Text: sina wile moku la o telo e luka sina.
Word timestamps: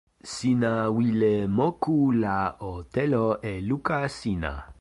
sina 0.33 0.71
wile 0.97 1.33
moku 1.57 1.97
la 2.23 2.37
o 2.71 2.73
telo 2.93 3.25
e 3.51 3.53
luka 3.69 3.97
sina. 4.17 4.51